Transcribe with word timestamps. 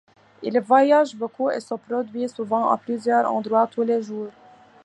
Il 0.41 0.59
voyage 0.59 1.15
beaucoup 1.15 1.51
et 1.51 1.59
se 1.59 1.75
produit 1.75 2.27
souvent 2.27 2.71
à 2.71 2.77
plusieurs 2.79 3.31
endroits 3.31 3.67
tous 3.67 3.83
les 3.83 4.01
jours. 4.01 4.31